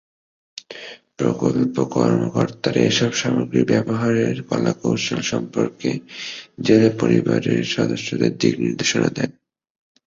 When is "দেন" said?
9.09-9.29